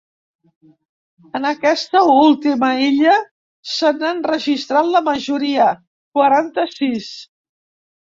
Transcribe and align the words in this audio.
En 1.39 1.43
aquesta 1.49 1.99
última 2.13 2.69
illa 2.85 3.13
se 3.73 3.91
n’han 3.97 4.23
registrat 4.29 4.89
la 4.95 5.03
majoria, 5.09 5.67
quaranta-sis. 6.19 7.11